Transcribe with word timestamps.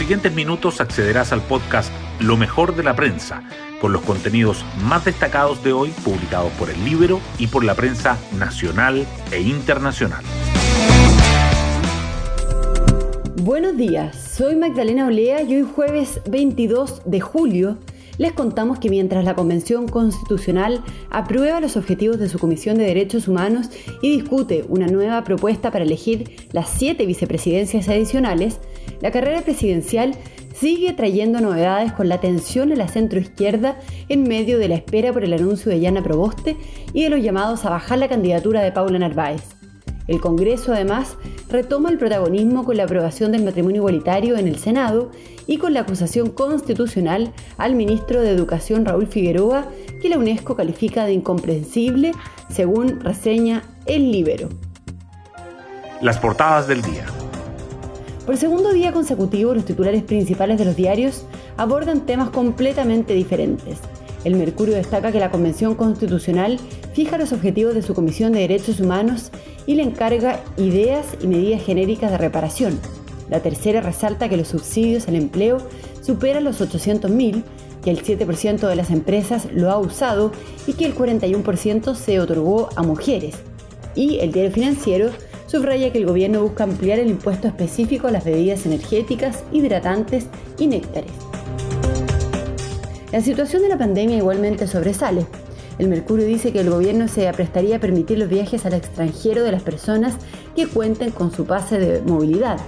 siguientes 0.00 0.32
minutos 0.32 0.80
accederás 0.80 1.30
al 1.30 1.42
podcast 1.42 1.92
Lo 2.20 2.38
mejor 2.38 2.74
de 2.74 2.82
la 2.82 2.96
prensa, 2.96 3.42
con 3.82 3.92
los 3.92 4.00
contenidos 4.00 4.64
más 4.82 5.04
destacados 5.04 5.62
de 5.62 5.74
hoy 5.74 5.90
publicados 6.02 6.50
por 6.52 6.70
el 6.70 6.82
Libro 6.86 7.20
y 7.38 7.48
por 7.48 7.64
la 7.64 7.74
prensa 7.74 8.16
nacional 8.38 9.06
e 9.30 9.42
internacional. 9.42 10.24
Buenos 13.42 13.76
días, 13.76 14.16
soy 14.16 14.56
Magdalena 14.56 15.06
Olea 15.06 15.42
y 15.42 15.56
hoy 15.56 15.68
jueves 15.70 16.22
22 16.30 17.02
de 17.04 17.20
julio 17.20 17.76
les 18.20 18.32
contamos 18.32 18.78
que 18.78 18.90
mientras 18.90 19.24
la 19.24 19.34
Convención 19.34 19.88
Constitucional 19.88 20.82
aprueba 21.08 21.58
los 21.58 21.78
objetivos 21.78 22.18
de 22.18 22.28
su 22.28 22.38
Comisión 22.38 22.76
de 22.76 22.84
Derechos 22.84 23.28
Humanos 23.28 23.70
y 24.02 24.14
discute 24.14 24.66
una 24.68 24.88
nueva 24.88 25.24
propuesta 25.24 25.70
para 25.70 25.84
elegir 25.84 26.48
las 26.52 26.68
siete 26.68 27.06
vicepresidencias 27.06 27.88
adicionales, 27.88 28.60
la 29.00 29.10
carrera 29.10 29.42
presidencial 29.42 30.14
sigue 30.54 30.92
trayendo 30.92 31.40
novedades 31.40 31.92
con 31.92 32.08
la 32.08 32.16
atención 32.16 32.72
a 32.72 32.76
la 32.76 32.88
centroizquierda 32.88 33.78
en 34.08 34.24
medio 34.24 34.58
de 34.58 34.68
la 34.68 34.74
espera 34.74 35.12
por 35.12 35.24
el 35.24 35.32
anuncio 35.32 35.70
de 35.70 35.80
Yana 35.80 36.02
Proboste 36.02 36.56
y 36.92 37.04
de 37.04 37.10
los 37.10 37.22
llamados 37.22 37.64
a 37.64 37.70
bajar 37.70 37.98
la 37.98 38.08
candidatura 38.08 38.60
de 38.60 38.72
Paula 38.72 38.98
Narváez. 38.98 39.42
El 40.06 40.20
Congreso 40.20 40.72
además 40.72 41.16
retoma 41.48 41.88
el 41.88 41.96
protagonismo 41.96 42.64
con 42.64 42.76
la 42.76 42.82
aprobación 42.82 43.30
del 43.30 43.44
matrimonio 43.44 43.78
igualitario 43.78 44.36
en 44.36 44.48
el 44.48 44.56
Senado 44.56 45.12
y 45.46 45.58
con 45.58 45.72
la 45.72 45.80
acusación 45.80 46.30
constitucional 46.30 47.32
al 47.58 47.76
ministro 47.76 48.20
de 48.20 48.30
Educación 48.30 48.84
Raúl 48.84 49.06
Figueroa 49.06 49.68
que 50.02 50.08
la 50.08 50.18
UNESCO 50.18 50.56
califica 50.56 51.04
de 51.04 51.12
incomprensible, 51.12 52.12
según 52.48 53.00
reseña 53.00 53.62
El 53.86 54.10
Libero. 54.10 54.48
Las 56.00 56.18
portadas 56.18 56.66
del 56.66 56.82
día. 56.82 57.06
Por 58.30 58.38
segundo 58.38 58.72
día 58.72 58.92
consecutivo, 58.92 59.54
los 59.54 59.64
titulares 59.64 60.04
principales 60.04 60.56
de 60.56 60.64
los 60.64 60.76
diarios 60.76 61.24
abordan 61.56 62.06
temas 62.06 62.30
completamente 62.30 63.12
diferentes. 63.12 63.80
El 64.22 64.36
Mercurio 64.36 64.76
destaca 64.76 65.10
que 65.10 65.18
la 65.18 65.32
Convención 65.32 65.74
Constitucional 65.74 66.60
fija 66.92 67.18
los 67.18 67.32
objetivos 67.32 67.74
de 67.74 67.82
su 67.82 67.92
Comisión 67.92 68.32
de 68.32 68.38
Derechos 68.38 68.78
Humanos 68.78 69.32
y 69.66 69.74
le 69.74 69.82
encarga 69.82 70.44
ideas 70.56 71.06
y 71.20 71.26
medidas 71.26 71.64
genéricas 71.64 72.12
de 72.12 72.18
reparación. 72.18 72.78
La 73.28 73.40
tercera 73.40 73.80
resalta 73.80 74.28
que 74.28 74.36
los 74.36 74.46
subsidios 74.46 75.08
al 75.08 75.16
empleo 75.16 75.58
superan 76.00 76.44
los 76.44 76.60
800.000, 76.60 77.42
que 77.82 77.90
el 77.90 78.04
7% 78.04 78.60
de 78.60 78.76
las 78.76 78.90
empresas 78.90 79.48
lo 79.52 79.72
ha 79.72 79.78
usado 79.78 80.30
y 80.68 80.74
que 80.74 80.86
el 80.86 80.94
41% 80.94 81.96
se 81.96 82.20
otorgó 82.20 82.68
a 82.76 82.84
mujeres. 82.84 83.34
Y 83.96 84.20
el 84.20 84.30
diario 84.30 84.52
financiero 84.52 85.10
subraya 85.50 85.90
que 85.90 85.98
el 85.98 86.06
gobierno 86.06 86.42
busca 86.42 86.62
ampliar 86.62 87.00
el 87.00 87.10
impuesto 87.10 87.48
específico 87.48 88.06
a 88.06 88.12
las 88.12 88.24
bebidas 88.24 88.66
energéticas, 88.66 89.42
hidratantes 89.50 90.26
y 90.58 90.68
néctares. 90.68 91.10
La 93.10 93.20
situación 93.20 93.62
de 93.62 93.68
la 93.68 93.78
pandemia 93.78 94.18
igualmente 94.18 94.68
sobresale. 94.68 95.26
El 95.78 95.88
Mercurio 95.88 96.26
dice 96.26 96.52
que 96.52 96.60
el 96.60 96.70
gobierno 96.70 97.08
se 97.08 97.28
aprestaría 97.28 97.76
a 97.76 97.80
permitir 97.80 98.18
los 98.18 98.28
viajes 98.28 98.64
al 98.64 98.74
extranjero 98.74 99.42
de 99.42 99.50
las 99.50 99.62
personas 99.62 100.14
que 100.54 100.68
cuenten 100.68 101.10
con 101.10 101.32
su 101.32 101.46
pase 101.46 101.78
de 101.78 102.00
movilidad. 102.02 102.60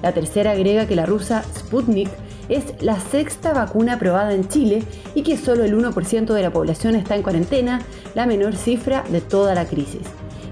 La 0.00 0.12
tercera 0.12 0.52
agrega 0.52 0.86
que 0.86 0.94
la 0.94 1.06
rusa 1.06 1.42
Sputnik 1.58 2.10
es 2.48 2.64
la 2.80 3.00
sexta 3.00 3.52
vacuna 3.52 3.94
aprobada 3.94 4.32
en 4.32 4.46
Chile 4.46 4.84
y 5.16 5.22
que 5.24 5.36
solo 5.36 5.64
el 5.64 5.76
1% 5.76 6.32
de 6.32 6.42
la 6.42 6.52
población 6.52 6.94
está 6.94 7.16
en 7.16 7.22
cuarentena, 7.22 7.80
la 8.14 8.26
menor 8.26 8.54
cifra 8.54 9.02
de 9.10 9.20
toda 9.20 9.54
la 9.54 9.64
crisis. 9.64 10.02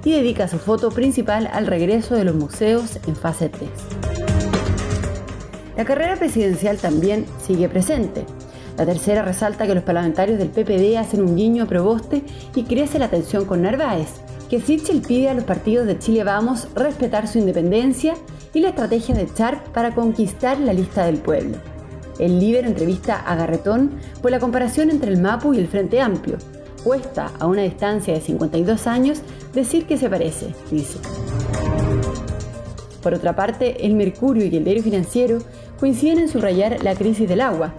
Y 0.05 0.13
dedica 0.13 0.49
su 0.49 0.59
foto 0.59 0.91
principal 0.91 1.49
al 1.53 1.67
regreso 1.67 2.15
de 2.15 2.25
los 2.25 2.35
museos 2.35 2.99
en 3.07 3.17
fase 3.17 3.49
3. 3.49 3.69
La 5.77 5.85
carrera 5.85 6.17
presidencial 6.17 6.79
también 6.79 7.27
sigue 7.43 7.69
presente. 7.69 8.25
La 8.77 8.87
tercera 8.87 9.23
resalta 9.23 9.67
que 9.67 9.75
los 9.75 9.85
parlamentarios 9.85 10.39
del 10.39 10.49
PPD 10.49 10.97
hacen 10.97 11.23
un 11.23 11.37
guiño 11.37 11.65
a 11.65 11.67
Proboste 11.67 12.23
y 12.55 12.65
crece 12.65 12.99
la 12.99 13.09
tensión 13.09 13.45
con 13.45 13.63
Narváez, 13.63 14.09
que 14.49 14.61
Sichel 14.61 15.03
pide 15.03 15.29
a 15.29 15.35
los 15.35 15.45
partidos 15.45 15.87
de 15.87 15.99
Chile 15.99 16.25
Vamos 16.25 16.69
respetar 16.75 17.29
su 17.29 17.39
independencia 17.39 18.15
y 18.53 18.61
la 18.61 18.71
estrategia 18.71 19.15
de 19.15 19.33
Char 19.33 19.65
para 19.73 19.95
conquistar 19.95 20.59
la 20.59 20.73
lista 20.73 21.05
del 21.05 21.19
pueblo. 21.19 21.59
El 22.19 22.39
líder 22.41 22.67
entrevista 22.67 23.17
a 23.17 23.37
Garretón 23.37 23.93
por 24.21 24.31
la 24.31 24.41
comparación 24.41 24.91
entre 24.91 25.13
el 25.13 25.21
MAPU 25.21 25.55
y 25.55 25.59
el 25.59 25.69
Frente 25.69 26.01
Amplio. 26.01 26.37
Cuesta, 26.85 27.33
a 27.39 27.47
una 27.47 27.63
distancia 27.63 28.15
de 28.15 28.21
52 28.21 28.87
años, 28.87 29.21
decir 29.55 29.87
que 29.87 29.97
se 29.97 30.09
parece, 30.09 30.55
dice. 30.71 30.99
Por 33.03 33.15
otra 33.15 33.35
parte, 33.35 33.87
el 33.87 33.95
Mercurio 33.95 34.47
y 34.47 34.57
el 34.57 34.65
diario 34.65 34.83
financiero 34.83 35.39
coinciden 35.79 36.19
en 36.19 36.29
subrayar 36.29 36.83
la 36.83 36.95
crisis 36.95 37.29
del 37.29 37.41
agua, 37.41 37.73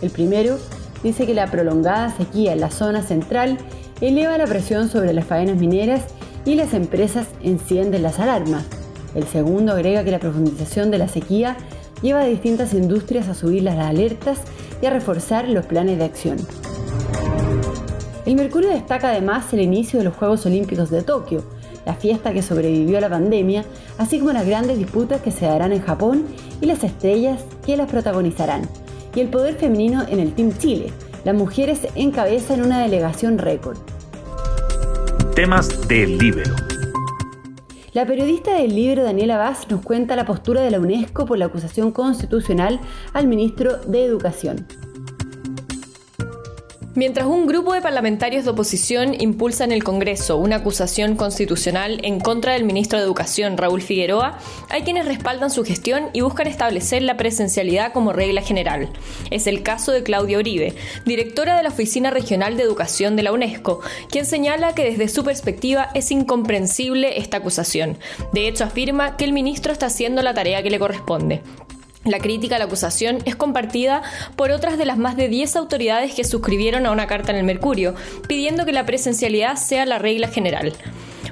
el 0.00 0.10
primero 0.10 0.58
dice 1.02 1.26
que 1.26 1.34
la 1.34 1.50
prolongada 1.50 2.16
sequía 2.16 2.52
en 2.52 2.60
la 2.60 2.70
zona 2.70 3.02
central 3.02 3.58
eleva 4.00 4.38
la 4.38 4.46
presión 4.46 4.88
sobre 4.88 5.12
las 5.12 5.24
faenas 5.24 5.56
mineras 5.56 6.04
y 6.44 6.54
las 6.54 6.72
empresas 6.72 7.26
encienden 7.42 8.02
las 8.02 8.20
alarmas. 8.20 8.64
El 9.14 9.26
segundo 9.26 9.72
agrega 9.72 10.04
que 10.04 10.10
la 10.10 10.20
profundización 10.20 10.90
de 10.90 10.98
la 10.98 11.08
sequía 11.08 11.56
lleva 12.02 12.20
a 12.20 12.26
distintas 12.26 12.74
industrias 12.74 13.28
a 13.28 13.34
subir 13.34 13.62
las 13.64 13.78
alertas 13.78 14.38
y 14.80 14.86
a 14.86 14.90
reforzar 14.90 15.48
los 15.48 15.66
planes 15.66 15.98
de 15.98 16.04
acción. 16.04 16.36
El 18.28 18.34
Mercurio 18.34 18.68
destaca 18.68 19.08
además 19.08 19.50
el 19.54 19.60
inicio 19.62 19.98
de 19.98 20.04
los 20.04 20.14
Juegos 20.14 20.44
Olímpicos 20.44 20.90
de 20.90 21.00
Tokio, 21.00 21.42
la 21.86 21.94
fiesta 21.94 22.34
que 22.34 22.42
sobrevivió 22.42 22.98
a 22.98 23.00
la 23.00 23.08
pandemia, 23.08 23.64
así 23.96 24.18
como 24.18 24.32
las 24.32 24.46
grandes 24.46 24.76
disputas 24.76 25.22
que 25.22 25.30
se 25.30 25.46
darán 25.46 25.72
en 25.72 25.80
Japón 25.80 26.26
y 26.60 26.66
las 26.66 26.84
estrellas 26.84 27.42
que 27.64 27.78
las 27.78 27.90
protagonizarán 27.90 28.68
y 29.14 29.20
el 29.20 29.28
poder 29.28 29.54
femenino 29.54 30.04
en 30.06 30.20
el 30.20 30.34
Team 30.34 30.52
Chile. 30.58 30.92
Las 31.24 31.34
mujeres 31.36 31.88
encabezan 31.94 32.60
una 32.60 32.82
delegación 32.82 33.38
récord. 33.38 33.78
Temas 35.34 35.88
del 35.88 36.18
libro. 36.18 36.54
La 37.94 38.04
periodista 38.04 38.52
del 38.52 38.74
libro 38.74 39.04
Daniela 39.04 39.38
Vaz 39.38 39.70
nos 39.70 39.80
cuenta 39.80 40.16
la 40.16 40.26
postura 40.26 40.60
de 40.60 40.70
la 40.70 40.80
UNESCO 40.80 41.24
por 41.24 41.38
la 41.38 41.46
acusación 41.46 41.92
constitucional 41.92 42.78
al 43.14 43.26
ministro 43.26 43.78
de 43.86 44.04
Educación. 44.04 44.66
Mientras 46.98 47.28
un 47.28 47.46
grupo 47.46 47.74
de 47.74 47.80
parlamentarios 47.80 48.42
de 48.42 48.50
oposición 48.50 49.14
impulsa 49.20 49.62
en 49.62 49.70
el 49.70 49.84
Congreso 49.84 50.36
una 50.36 50.56
acusación 50.56 51.14
constitucional 51.14 52.00
en 52.02 52.18
contra 52.18 52.54
del 52.54 52.64
ministro 52.64 52.98
de 52.98 53.04
Educación, 53.04 53.56
Raúl 53.56 53.82
Figueroa, 53.82 54.40
hay 54.68 54.82
quienes 54.82 55.06
respaldan 55.06 55.52
su 55.52 55.64
gestión 55.64 56.10
y 56.12 56.22
buscan 56.22 56.48
establecer 56.48 57.02
la 57.02 57.16
presencialidad 57.16 57.92
como 57.92 58.12
regla 58.12 58.42
general. 58.42 58.88
Es 59.30 59.46
el 59.46 59.62
caso 59.62 59.92
de 59.92 60.02
Claudia 60.02 60.40
Uribe, 60.40 60.74
directora 61.06 61.56
de 61.56 61.62
la 61.62 61.68
Oficina 61.68 62.10
Regional 62.10 62.56
de 62.56 62.64
Educación 62.64 63.14
de 63.14 63.22
la 63.22 63.32
UNESCO, 63.32 63.78
quien 64.10 64.26
señala 64.26 64.74
que 64.74 64.82
desde 64.82 65.06
su 65.06 65.22
perspectiva 65.22 65.90
es 65.94 66.10
incomprensible 66.10 67.20
esta 67.20 67.36
acusación. 67.36 67.96
De 68.32 68.48
hecho, 68.48 68.64
afirma 68.64 69.16
que 69.16 69.24
el 69.24 69.32
ministro 69.32 69.72
está 69.72 69.86
haciendo 69.86 70.20
la 70.22 70.34
tarea 70.34 70.64
que 70.64 70.70
le 70.70 70.80
corresponde. 70.80 71.42
La 72.04 72.18
crítica 72.18 72.56
a 72.56 72.58
la 72.58 72.66
acusación 72.66 73.18
es 73.24 73.36
compartida 73.36 74.02
por 74.36 74.50
otras 74.50 74.78
de 74.78 74.86
las 74.86 74.98
más 74.98 75.16
de 75.16 75.28
10 75.28 75.56
autoridades 75.56 76.14
que 76.14 76.24
suscribieron 76.24 76.86
a 76.86 76.92
una 76.92 77.06
carta 77.06 77.32
en 77.32 77.38
el 77.38 77.44
Mercurio, 77.44 77.94
pidiendo 78.28 78.64
que 78.64 78.72
la 78.72 78.86
presencialidad 78.86 79.56
sea 79.56 79.84
la 79.84 79.98
regla 79.98 80.28
general. 80.28 80.72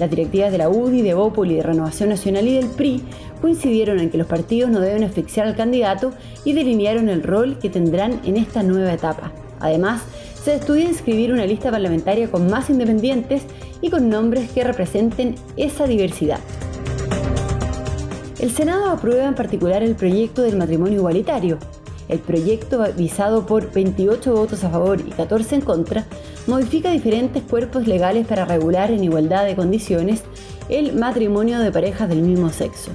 Las 0.00 0.10
directivas 0.10 0.50
de 0.50 0.58
la 0.58 0.68
UDI, 0.68 1.02
de 1.02 1.14
Bópoli, 1.14 1.54
de 1.54 1.62
Renovación 1.62 2.08
Nacional 2.08 2.48
y 2.48 2.54
del 2.56 2.66
PRI 2.66 3.00
coincidieron 3.40 4.00
en 4.00 4.10
que 4.10 4.18
los 4.18 4.26
partidos 4.26 4.72
no 4.72 4.80
deben 4.80 5.04
asfixiar 5.04 5.46
al 5.46 5.54
candidato 5.54 6.12
y 6.44 6.52
delinearon 6.52 7.08
el 7.08 7.22
rol 7.22 7.60
que 7.60 7.70
tendrán 7.70 8.20
en 8.24 8.38
esta 8.38 8.64
nueva 8.64 8.92
etapa. 8.92 9.30
Además, 9.60 10.02
se 10.42 10.56
estudia 10.56 10.88
inscribir 10.88 11.32
una 11.32 11.46
lista 11.46 11.70
parlamentaria 11.70 12.28
con 12.28 12.50
más 12.50 12.70
independientes 12.70 13.42
y 13.80 13.88
con 13.88 14.08
nombres 14.08 14.50
que 14.50 14.64
representen 14.64 15.36
esa 15.56 15.86
diversidad. 15.86 16.40
El 18.40 18.50
Senado 18.50 18.88
aprueba 18.88 19.26
en 19.26 19.34
particular 19.34 19.82
el 19.82 19.94
proyecto 19.94 20.40
del 20.40 20.56
matrimonio 20.56 21.00
igualitario. 21.00 21.58
El 22.08 22.20
proyecto, 22.20 22.82
visado 22.96 23.44
por 23.44 23.70
28 23.70 24.34
votos 24.34 24.64
a 24.64 24.70
favor 24.70 24.98
y 25.06 25.10
14 25.10 25.56
en 25.56 25.60
contra, 25.60 26.06
modifica 26.46 26.90
diferentes 26.90 27.42
cuerpos 27.42 27.86
legales 27.86 28.26
para 28.26 28.46
regular 28.46 28.92
en 28.92 29.04
igualdad 29.04 29.44
de 29.44 29.56
condiciones 29.56 30.22
el 30.70 30.94
matrimonio 30.94 31.58
de 31.58 31.70
parejas 31.70 32.08
del 32.08 32.22
mismo 32.22 32.48
sexo. 32.48 32.92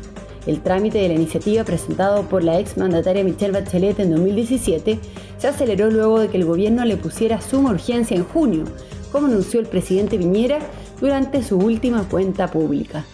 El 0.47 0.61
trámite 0.61 0.97
de 0.97 1.09
la 1.09 1.13
iniciativa 1.13 1.63
presentado 1.63 2.23
por 2.23 2.43
la 2.43 2.59
ex 2.59 2.75
mandataria 2.75 3.23
Michelle 3.23 3.51
Bachelet 3.51 3.99
en 3.99 4.15
2017 4.15 4.99
se 5.37 5.47
aceleró 5.47 5.91
luego 5.91 6.19
de 6.19 6.29
que 6.29 6.37
el 6.37 6.45
gobierno 6.45 6.83
le 6.85 6.97
pusiera 6.97 7.39
suma 7.39 7.69
urgencia 7.69 8.17
en 8.17 8.23
junio, 8.23 8.63
como 9.11 9.27
anunció 9.27 9.59
el 9.59 9.67
presidente 9.67 10.17
Piñera 10.17 10.57
durante 10.99 11.43
su 11.43 11.59
última 11.59 12.09
cuenta 12.09 12.47
pública. 12.47 13.05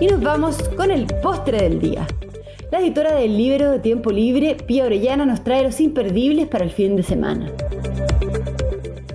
Y 0.00 0.06
nos 0.06 0.20
vamos 0.20 0.56
con 0.76 0.90
el 0.90 1.06
postre 1.06 1.62
del 1.62 1.80
día. 1.80 2.06
La 2.70 2.80
editora 2.80 3.14
del 3.14 3.36
libro 3.36 3.70
de 3.70 3.78
Tiempo 3.78 4.10
Libre, 4.10 4.56
Pía 4.56 4.84
Orellana, 4.84 5.24
nos 5.24 5.44
trae 5.44 5.62
los 5.62 5.80
imperdibles 5.80 6.48
para 6.48 6.64
el 6.64 6.72
fin 6.72 6.96
de 6.96 7.04
semana. 7.04 7.52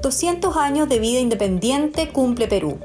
200 0.01 0.55
años 0.55 0.87
de 0.87 0.99
vida 0.99 1.19
independiente 1.19 2.09
cumple 2.09 2.47
Perú. 2.47 2.77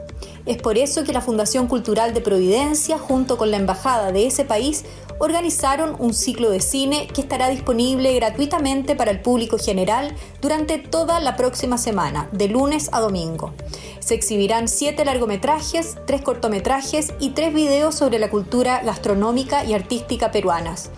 Es 0.47 0.59
por 0.59 0.77
eso 0.77 1.05
que 1.05 1.13
la 1.13 1.21
Fundación 1.21 1.69
Cultural 1.69 2.13
de 2.13 2.21
Providencia, 2.21 2.99
junto 2.99 3.39
con 3.39 3.51
la 3.51 3.57
Embajada 3.57 4.13
de 4.13 4.27
ese 4.27 4.45
país, 4.45 4.85
organizaron 5.19 5.97
un 5.99 6.15
ciclo 6.15 6.51
de 6.51 6.61
cine 6.61 7.07
que 7.07 7.21
estará 7.21 7.49
disponible 7.49 8.15
gratuitamente 8.15 8.97
para 8.97 9.11
el 9.11 9.21
público 9.21 9.59
general 9.59 10.15
durante 10.41 10.79
toda 10.79 11.21
la 11.21 11.37
próxima 11.37 11.79
semana, 11.79 12.29
de 12.33 12.49
lunes 12.49 12.89
a 12.93 13.01
domingo. 13.01 13.53
Se 14.01 14.15
exhibirán 14.15 14.69
siete 14.69 15.05
largometrajes, 15.05 15.97
tres 16.07 16.23
cortometrajes 16.23 17.15
y 17.21 17.31
tres 17.31 17.55
videos 17.55 17.95
sobre 17.95 18.19
la 18.19 18.31
cultura 18.31 18.83
gastronómica 18.83 19.65
y 19.65 19.75
artística 19.75 20.31
peruanas. 20.31 20.91